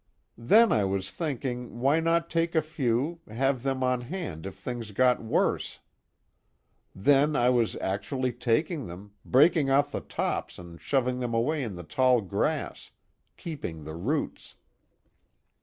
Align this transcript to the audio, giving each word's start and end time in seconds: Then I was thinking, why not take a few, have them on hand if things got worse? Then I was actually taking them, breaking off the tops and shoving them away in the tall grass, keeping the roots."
Then 0.39 0.71
I 0.71 0.83
was 0.83 1.11
thinking, 1.11 1.79
why 1.79 1.99
not 1.99 2.27
take 2.27 2.55
a 2.55 2.63
few, 2.63 3.19
have 3.29 3.61
them 3.61 3.83
on 3.83 4.01
hand 4.01 4.47
if 4.47 4.55
things 4.55 4.89
got 4.93 5.21
worse? 5.21 5.77
Then 6.95 7.35
I 7.35 7.51
was 7.51 7.75
actually 7.75 8.31
taking 8.31 8.87
them, 8.87 9.11
breaking 9.23 9.69
off 9.69 9.91
the 9.91 10.01
tops 10.01 10.57
and 10.57 10.81
shoving 10.81 11.19
them 11.19 11.35
away 11.35 11.61
in 11.61 11.75
the 11.75 11.83
tall 11.83 12.19
grass, 12.21 12.89
keeping 13.37 13.83
the 13.83 13.93
roots." 13.93 14.55